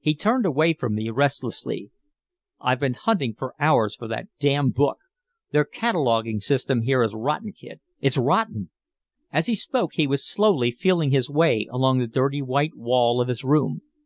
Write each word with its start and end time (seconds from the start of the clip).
He 0.00 0.14
turned 0.14 0.44
away 0.44 0.74
from 0.74 0.94
me 0.94 1.08
restlessly. 1.08 1.90
"I've 2.60 2.78
been 2.80 2.92
hunting 2.92 3.32
for 3.32 3.54
hours 3.58 3.96
for 3.96 4.06
that 4.06 4.28
damn 4.38 4.68
book. 4.68 4.98
Their 5.50 5.64
cataloguing 5.64 6.40
system 6.40 6.82
here 6.82 7.02
is 7.02 7.14
rotten, 7.14 7.54
Kid, 7.54 7.80
it's 7.98 8.18
rotten!" 8.18 8.68
As 9.32 9.46
he 9.46 9.54
spoke 9.54 9.94
he 9.94 10.06
was 10.06 10.28
slowly 10.28 10.70
feeling 10.72 11.10
his 11.10 11.30
way 11.30 11.66
along 11.70 12.00
the 12.00 12.06
dirty 12.06 12.42
white 12.42 12.76
wall 12.76 13.18
of 13.18 13.28
his 13.28 13.44
room. 13.44 13.80